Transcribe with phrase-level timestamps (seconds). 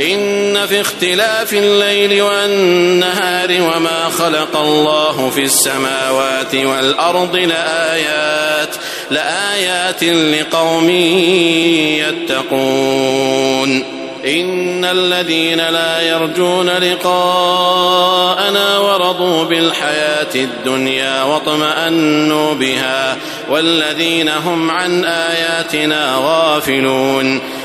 [0.00, 8.76] إن في اختلاف الليل والنهار وما خلق الله في السماوات والأرض لآيات
[9.10, 10.90] لآيات لقوم
[12.30, 13.84] يتقون.
[14.26, 17.58] إن الذين لا يرجون لقاءنا
[18.78, 23.16] ورضوا بالحياة الدنيا واطمأنوا بها
[23.50, 27.40] والذين هم عن آياتنا غافلون.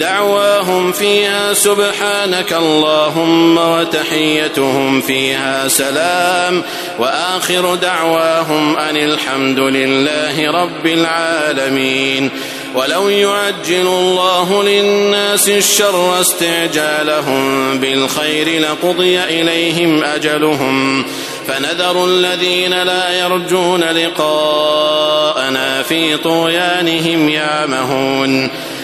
[0.00, 6.62] دعواهم فيها سبحانك اللهم وتحيتهم فيها سلام
[6.98, 12.30] وآخر دعواهم أن الحمد لله رب العالمين
[12.74, 21.04] ولو يعجل الله للناس الشر استعجالهم بالخير لقضي إليهم أجلهم
[21.46, 28.50] فنذر الذين لا يرجون لقاءنا في طغيانهم يعمهون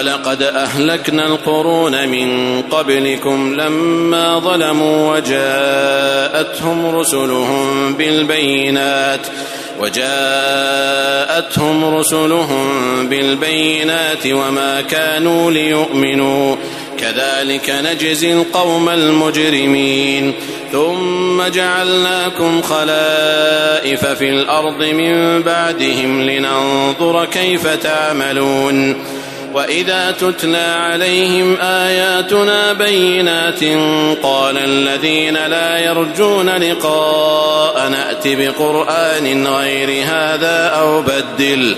[0.00, 9.20] ولقد أهلكنا القرون من قبلكم لما ظلموا وجاءتهم رسلهم بالبينات
[9.80, 10.14] وجاءتهم
[11.94, 12.68] رسلهم
[13.08, 16.56] بالبينات وما كانوا ليؤمنوا.
[16.98, 20.34] كذلك نجزي القوم المجرمين.
[20.72, 29.04] ثم جعلناكم خلائف في الأرض من بعدهم لننظر كيف تعملون.
[29.54, 33.64] وإذا تتلى عليهم آياتنا بينات
[34.22, 41.76] قال الذين لا يرجون لقاء نأت بقرآن غير هذا أو بدل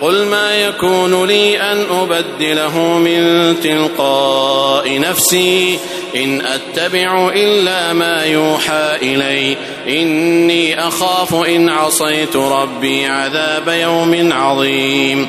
[0.00, 5.78] قل ما يكون لي أن أبدله من تلقاء نفسي
[6.16, 9.56] إن أتبع إلا ما يوحى إلي
[9.88, 15.28] إني أخاف إن عصيت ربي عذاب يوم عظيم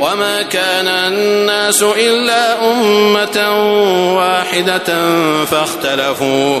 [0.00, 3.38] وما كان الناس إلا أمة
[4.16, 4.88] واحدة
[5.44, 6.60] فاختلفوا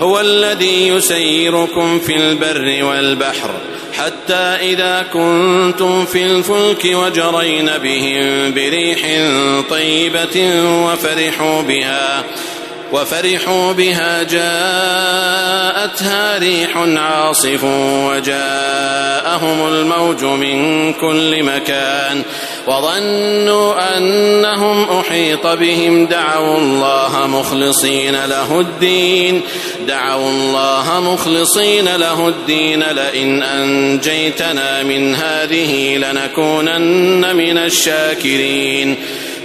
[0.00, 3.50] هو الذي يسيركم في البر والبحر
[3.98, 8.98] حتى إذا كنتم في الفلك وجرين بهم بريح
[9.70, 12.24] طيبة وفرحوا بها
[12.92, 15.58] وفرحوا بها جاءتها
[16.38, 17.64] ريح عاصف
[18.04, 22.22] وجاءهم الموج من كل مكان.
[22.66, 26.06] وظنوا أنهم أحيط بهم.
[26.06, 29.40] دعوا الله مخلصين له الدين.
[29.86, 32.82] دعوا الله مخلصين له الدين.
[32.82, 38.96] لئن أنجيتنا من هذه لنكونن من الشاكرين.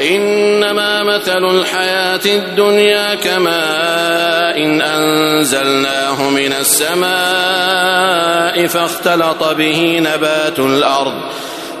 [0.00, 8.10] إنما مثل الحياة الدنيا كماء إن أنزلناه من السماء
[8.66, 11.14] فاختلط به نبات الأرض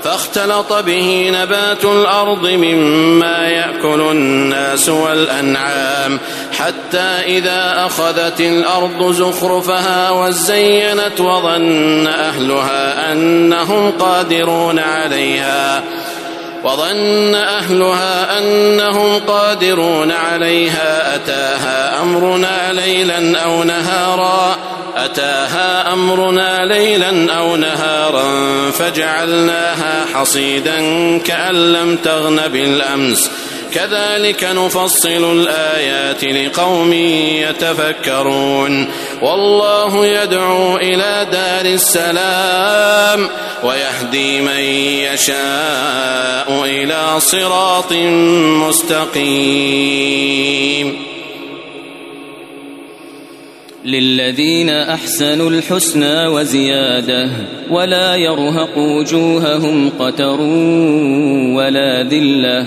[0.04, 6.18] فاختلط به نبات الأرض مما يأكل الناس والأنعام
[6.58, 15.82] حتى إذا أخذت الأرض زخرفها وزينت وظن أهلها أنهم قادرون عليها
[16.64, 24.56] وظن أهلها أنهم قادرون عليها أتاها أمرنا ليلا أو نهارا
[24.96, 30.78] أتاها أمرنا ليلا أو نهارا فجعلناها حصيدا
[31.18, 33.30] كأن لم تغن بالأمس.
[33.74, 38.88] كذلك نفصل الآيات لقوم يتفكرون.
[39.22, 43.28] والله يدعو إلى دار السلام
[43.64, 44.58] ويهدي من
[45.12, 47.92] يشاء إلى صراط
[48.68, 50.30] مستقيم.
[53.84, 57.28] للذين أحسنوا الحسنى وزيادة
[57.70, 60.40] ولا يرهق وجوههم قتر
[61.56, 62.66] ولا ذلة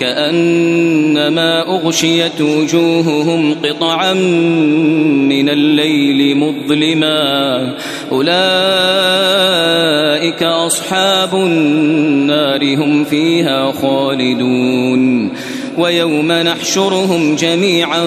[0.00, 7.74] كأنما أغشيت وجوههم قطعا من الليل مظلما.
[8.12, 8.36] أولئك
[10.42, 15.32] أصحاب النار هم فيها خالدون.
[15.78, 18.06] ويوم نحشرهم جميعا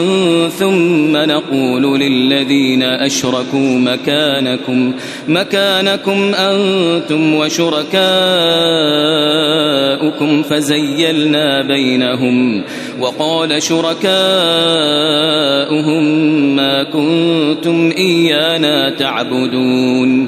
[0.60, 4.94] ثم نقول للذين أشركوا مكانكم
[5.28, 7.90] مكانكم أنتم وشركاؤكم
[10.44, 12.64] فزيلنا بينهم
[13.00, 14.10] وقال شركاؤهم
[16.56, 20.28] ما كنتم إيانا تعبدون.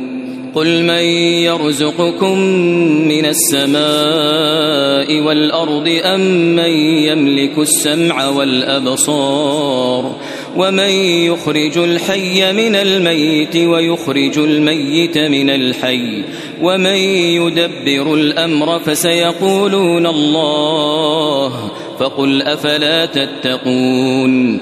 [0.55, 1.03] قل من
[1.43, 2.39] يرزقكم
[3.07, 10.15] من السماء والأرض أم من يملك السمع والأبصار
[10.57, 10.89] ومن
[11.25, 16.23] يخرج الحي من الميت ويخرج الميت من الحي
[16.61, 16.95] ومن
[17.35, 24.61] يدبر الأمر فسيقولون الله فقل أفلا تتقون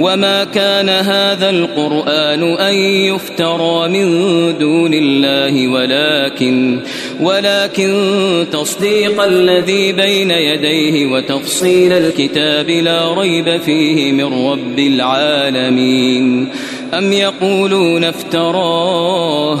[0.00, 4.08] وما كان هذا القرآن أن يفترى من
[4.58, 6.80] دون الله ولكن
[7.20, 7.90] ولكن
[8.52, 16.48] تصديق الذي بين يديه وتفصيل الكتاب لا ريب فيه من رب العالمين
[16.94, 19.60] أم يقولون افتراه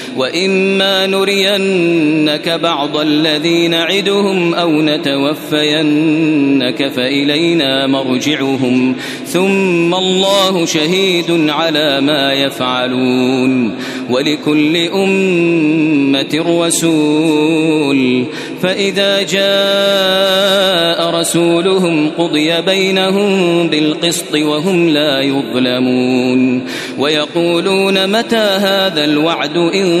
[0.17, 13.75] وإما نرينك بعض الذي نعدهم أو نتوفينك فإلينا مرجعهم ثم الله شهيد على ما يفعلون
[14.09, 18.25] ولكل أمة رسول
[18.61, 26.63] فإذا جاء رسولهم قضي بينهم بالقسط وهم لا يظلمون
[26.97, 30.00] ويقولون متى هذا الوعد إن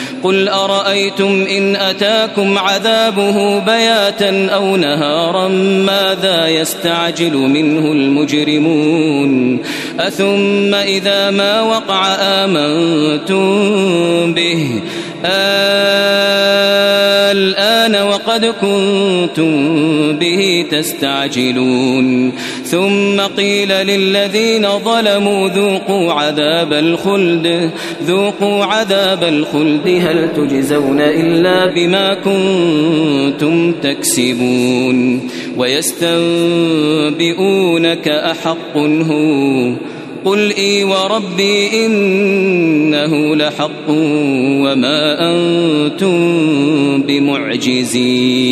[0.23, 5.47] قل أرأيتم إن أتاكم عذابه بياتا أو نهارا
[5.87, 9.61] ماذا يستعجل منه المجرمون
[9.99, 13.53] أثم إذا ما وقع آمنتم
[14.33, 14.81] به
[15.25, 16.60] الآن
[18.31, 19.51] وقد كنتم
[20.17, 22.31] به تستعجلون.
[22.63, 27.69] ثم قيل للذين ظلموا ذوقوا عذاب الخلد.
[28.03, 35.29] ذوقوا عذاب الخلد هل تجزون إلا بما كنتم تكسبون.
[35.57, 39.71] ويستنبئونك أحق هو
[40.25, 46.17] قل إي وربي إنه لحق وما أنتم
[47.07, 48.51] بمعجزين.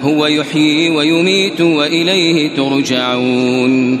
[0.00, 4.00] هو يحيي ويميت وإليه ترجعون.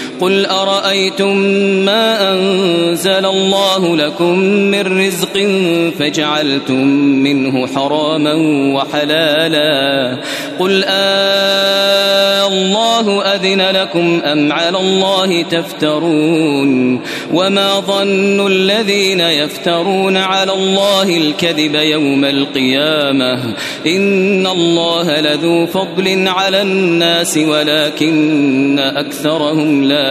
[0.21, 1.37] قل أرأيتم
[1.85, 5.47] ما أنزل الله لكم من رزق
[5.99, 8.33] فجعلتم منه حراما
[8.75, 10.17] وحلالا
[10.59, 17.01] قل آه الله أذن لكم أم على الله تفترون
[17.33, 23.55] وما ظن الذين يفترون على الله الكذب يوم القيامة
[23.87, 30.10] إن الله لذو فضل على الناس ولكن أكثرهم لا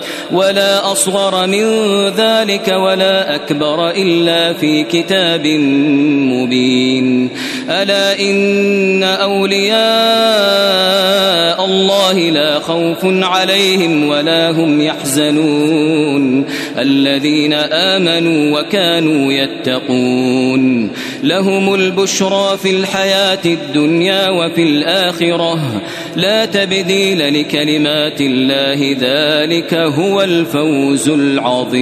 [0.31, 1.65] ولا أصغر من
[2.07, 5.47] ذلك ولا أكبر إلا في كتاب
[6.31, 7.29] مبين.
[7.69, 9.71] ألا إن أولياء
[11.65, 16.45] الله لا خوف عليهم ولا هم يحزنون.
[16.77, 20.91] الذين آمنوا وكانوا يتقون.
[21.23, 25.81] لهم البشرى في الحياة الدنيا وفي الآخرة.
[26.15, 31.81] لا تبديل لكلمات الله ذلك هو الفوز العظيم.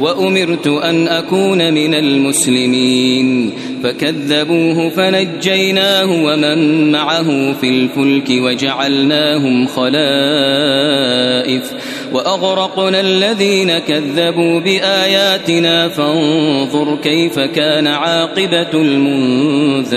[0.00, 3.52] وأمرت أن أكون من المسلمين.
[3.82, 9.96] فكذبوه فنجيناه ومن معه في الفلك وجعلناهم خلائف.
[12.12, 15.88] وأغرقنا الذين كذبوا بآياتنا.
[15.88, 19.96] فانظر كيف كان عاقبة المنذرين.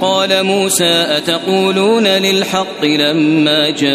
[0.00, 3.90] قال موسى أتقولون للحق لما جاءكم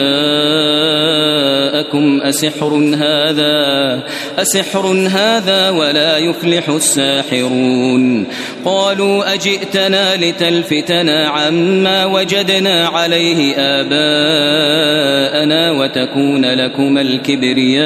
[2.22, 4.04] أسحر هذا
[4.38, 8.28] أسحر هذا ولا يفلح الساحرون
[8.66, 15.06] قالوا أجئتنا لتلفتنا عما وجدنا عليه آباءنا
[15.72, 17.86] وتكون لكما الكبرياء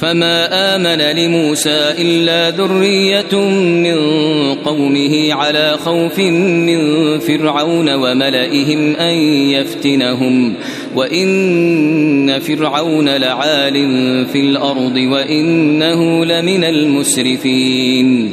[0.00, 3.98] فما آمن لموسى إلا ذرية من
[4.54, 6.78] قومه على خوف من
[7.18, 9.14] فرعون وملئهم أن
[9.50, 10.54] يفتنهم.
[10.94, 13.74] وإن فرعون لعال
[14.32, 18.32] في الأرض وإنه لمن المسرفين.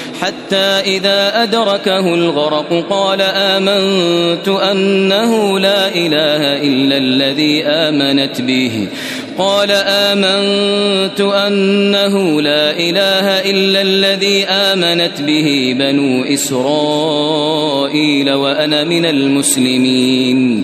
[0.21, 8.87] حتى إذا أدركه الغرق قال آمنت أنه لا إله إلا الذي آمنت به.
[9.37, 20.63] قال آمنت أنه لا إله إلا الذي آمنت به بنو إسرائيل وأنا من المسلمين.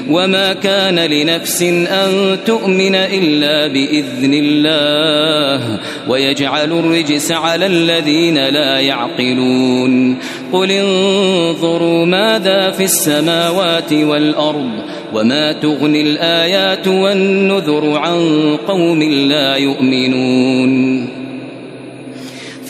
[0.11, 10.17] وما كان لنفس أن تؤمن إلا بإذن الله ويجعل الرجس على الذين لا يعقلون
[10.53, 14.71] قل انظروا ماذا في السماوات والأرض
[15.13, 21.21] وما تغني الآيات والنذر عن قوم لا يؤمنون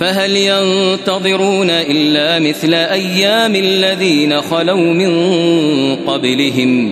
[0.01, 5.11] فهل ينتظرون إلا مثل أيام الذين خلوا من
[5.95, 6.91] قبلهم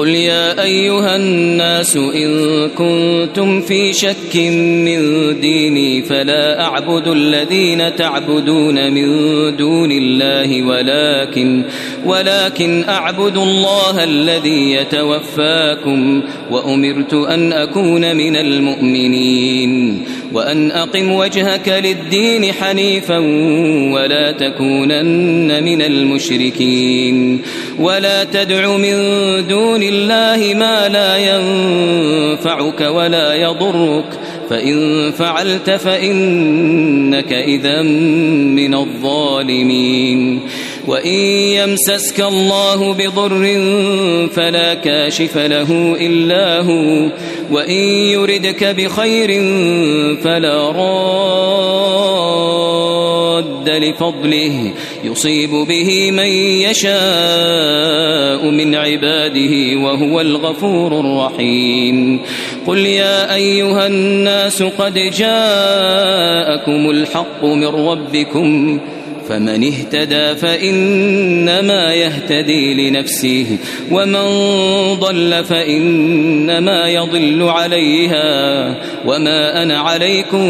[0.00, 4.36] قل يا أيها الناس إن كنتم في شك
[4.86, 5.00] من
[5.40, 9.06] ديني فلا أعبد الذين تعبدون من
[9.56, 11.64] دون الله ولكن
[12.06, 23.18] ولكن أعبد الله الذي يتوفاكم وأمرت أن أكون من المؤمنين وأن أقم وجهك للدين حنيفا
[23.92, 27.42] ولا تكونن من المشركين
[27.78, 28.96] ولا تدع من
[29.48, 34.04] دون الله ما لا ينفعك ولا يضرك
[34.50, 40.40] فإن فعلت فإنك إذا من الظالمين
[40.86, 41.14] وإن
[41.60, 43.60] يمسسك الله بضر
[44.32, 47.10] فلا كاشف له إلا هو
[47.50, 47.80] وإن
[48.14, 49.28] يردك بخير
[50.22, 52.20] فلا راد
[53.68, 54.72] لفضله
[55.04, 56.26] يصيب به من
[56.68, 62.20] يشاء من عباده وهو الغفور الرحيم
[62.66, 68.80] قل يا أيها الناس قد جاءكم الحق من ربكم
[69.30, 73.46] فمن اهتدى فإنما يهتدي لنفسه
[73.90, 74.24] ومن
[74.94, 78.68] ضل فإنما يضل عليها
[79.06, 80.46] وما أنا عليكم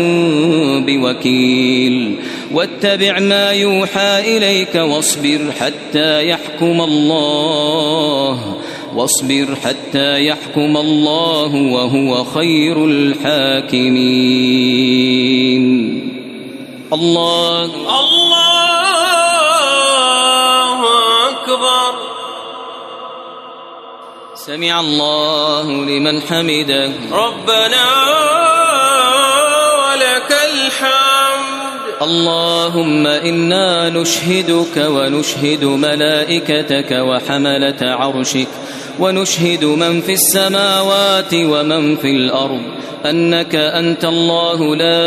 [0.86, 2.16] بوكيل.
[2.52, 8.56] واتبع ما يوحى إليك واصبر حتى يحكم الله
[8.96, 13.90] واصبر حتى يحكم الله وهو خير الحاكمين.
[16.92, 17.64] الله.
[17.64, 18.49] الله.
[24.46, 26.92] سمع الله لمن حمده.
[27.12, 28.39] ربنا
[32.10, 38.48] اللهم إنا نشهدك ونشهد ملائكتك وحملة عرشك
[38.98, 42.62] ونشهد من في السماوات ومن في الأرض
[43.06, 45.06] أنك أنت الله لا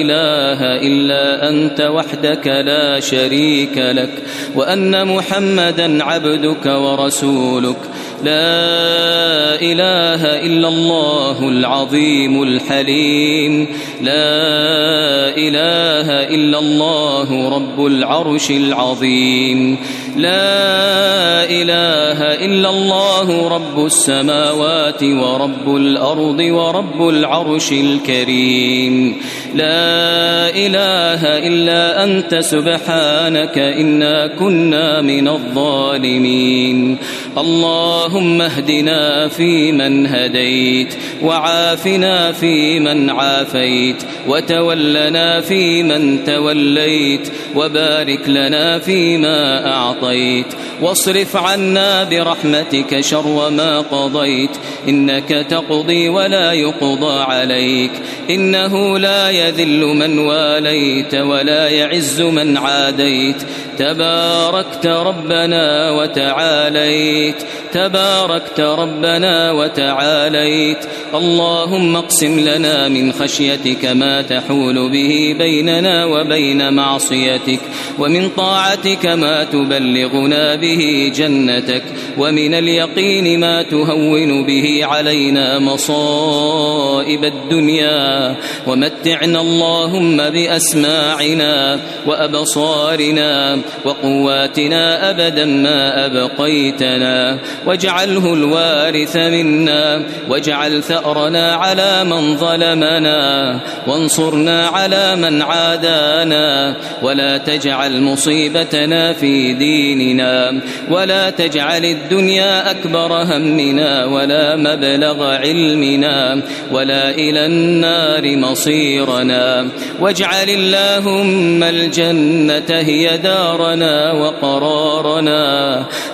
[0.00, 4.10] إله إلا أنت وحدك لا شريك لك
[4.54, 7.80] وأن محمدا عبدك ورسولك
[8.24, 13.68] لا إله إلا الله العظيم الحليم.
[14.02, 19.78] لا إله إلا الله رب العرش العظيم.
[20.16, 29.16] لا إله إلا الله رب السماوات ورب الأرض ورب العرش الكريم.
[29.54, 36.98] لا إله إلا أنت سبحانك إنا كنا من الظالمين.
[37.38, 43.96] اللهم اهدنا فيمن هديت وعافنا فيمن عافيت
[44.28, 50.46] وتولنا فيمن توليت وبارك لنا فيما أعطيت.
[50.82, 54.50] واصرف عنا برحمتك شر ما قضيت
[54.88, 57.90] إنك تقضي ولا يقضى عليك.
[58.30, 63.42] إنه لا يذل من واليت ولا يعز من عاديت.
[63.78, 67.36] تباركت ربنا وتعاليت.
[67.72, 70.78] تباركت ربنا وتعاليت.
[71.14, 77.60] اللهم اقسم لنا من خشيتك ما تحول به بيننا وبين معصيتك
[77.98, 81.82] ومن طاعتك ما تبلغنا به جنتك
[82.18, 88.36] ومن اليقين ما تهون به علينا مصائب الدنيا.
[88.66, 97.38] ومتعنا اللهم بأسماعنا وأبصارنا وقواتنا أبدا ما أبقيتنا.
[97.66, 106.76] واجعله الوارث منا واجعل ثأرنا على من ظلمنا وانصرنا على من عادانا.
[107.02, 117.46] ولا تجعل مصيبتنا في ديننا ولا تجعل الدنيا أكبر همنا ولا مبلغ علمنا ولا إلى
[117.46, 119.68] النار مصيرنا.
[120.00, 123.16] واجعل اللهم الجنة هي
[123.58, 125.42] دارنا وقرارنا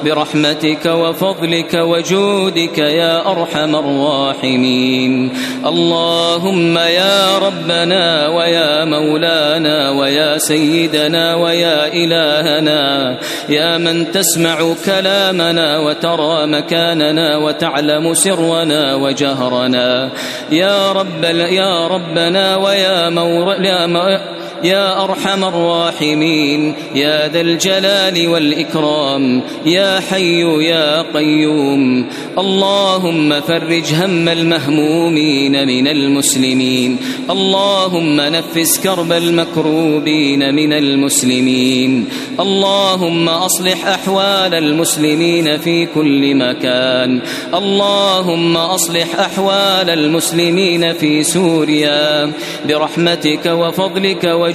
[0.05, 5.33] برحمتك وفضلك وجودك يا أرحم الراحمين.
[5.67, 13.17] اللهم يا ربنا ويا مولانا ويا سيدنا ويا إلهنا
[13.49, 20.11] يا من تسمع كلامنا وترى مكاننا وتعلم سرنا وجهرنا.
[20.51, 24.21] يا رب يا ربنا ويا مولانا
[24.65, 32.07] يا أرحم الراحمين يا ذا الجلال والإكرام يا حي يا قيوم.
[32.39, 36.97] اللهم فرج هم المهمومين من المسلمين.
[37.31, 42.09] اللهم نفس كرب المكروبين من المسلمين.
[42.41, 47.21] اللهم أصلح أحوال المسلمين في كل مكان.
[47.55, 52.33] اللهم أصلح أحوال المسلمين في سوريا.
[52.69, 54.54] برحمتك وفضلك وجودك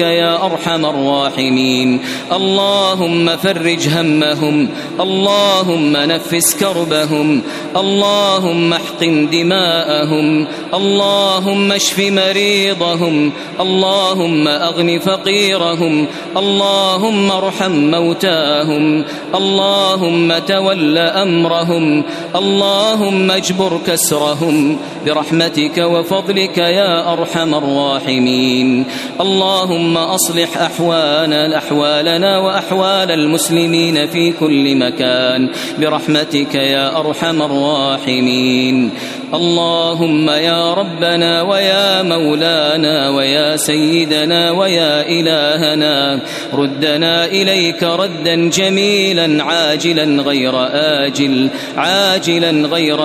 [0.00, 2.00] يا أرحم الراحمين.
[2.32, 4.68] اللهم فرج همهم
[5.00, 7.42] اللهم نفس كربهم
[7.76, 22.02] اللهم احقن دماءهم اللهم اشف مريضهم اللهم أغن فقيرهم اللهم ارحم موتاهم اللهم تول أمرهم
[22.36, 24.76] اللهم اجبر كسرهم.
[25.06, 28.84] برحمتك وفضلك يا أرحم الراحمين.
[29.30, 35.50] اللهم أصلح أحوالنا أحوالنا وأحوال المسلمين في كل مكان.
[35.78, 38.90] برحمتك يا أرحم الراحمين.
[39.34, 46.20] اللهم يا ربنا ويا مولانا ويا سيدنا ويا إلهنا
[46.54, 52.98] ردنا إليك ردا جميلا عاجلا غير آجل عاجلا غير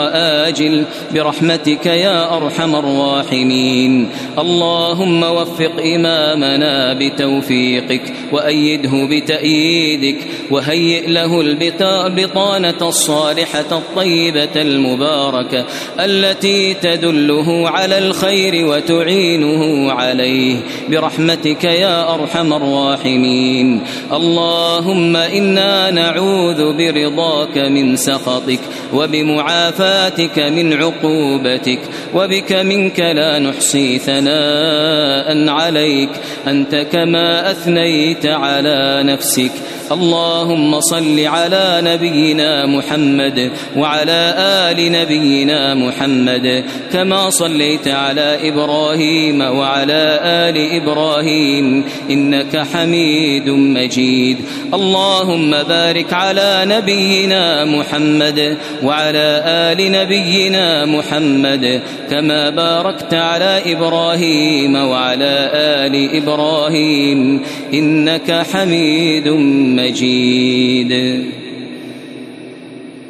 [0.47, 0.83] آجل
[1.13, 4.09] برحمتك يا أرحم الراحمين.
[4.39, 10.17] اللهم وفق إمامنا بتوفيقك وأيده بتأييدك
[10.51, 15.65] وهيئ له البطانة الصالحة الطيبة المباركة
[16.15, 20.55] التي تدله على الخير وتعينه عليه.
[20.89, 23.81] برحمتك يا أرحم الراحمين.
[24.13, 28.59] اللهم إنا نعوذ برضاك من سخطك
[28.93, 31.79] وبمعافاتك من عقوبتك
[32.13, 36.09] وبك منك لا نحصي ثناء عليك.
[36.47, 39.51] أنت كما أثنيت على نفسك.
[39.91, 50.57] اللهم صل على نبينا محمد وعلى آل نبينا محمد كما صليت على إبراهيم وعلى آل
[50.81, 54.37] إبراهيم إنك حميد مجيد.
[54.73, 66.15] اللهم بارك على نبينا محمد وعلى آل نبينا محمد كما باركت على إبراهيم وعلى آل
[66.15, 67.41] إبراهيم
[67.73, 69.27] إنك حميد
[69.75, 70.91] مجيد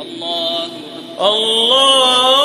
[0.01, 0.69] الله
[1.21, 2.44] الله